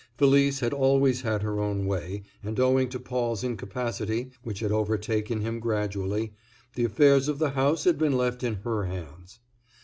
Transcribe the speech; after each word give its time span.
Felice 0.17 0.61
had 0.61 0.73
always 0.73 1.21
had 1.21 1.43
her 1.43 1.59
own 1.59 1.85
way, 1.85 2.23
and 2.43 2.59
owing 2.59 2.89
to 2.89 2.99
Paul's 2.99 3.43
incapacity, 3.43 4.31
which 4.41 4.61
had 4.61 4.71
overtaken 4.71 5.41
him 5.41 5.59
gradually, 5.59 6.33
the 6.73 6.85
affairs 6.85 7.27
of 7.27 7.37
the 7.37 7.51
house 7.51 7.83
had 7.83 7.99
been 7.99 8.17
left 8.17 8.41
in 8.43 8.55
her 8.63 8.85
hands. 8.85 9.41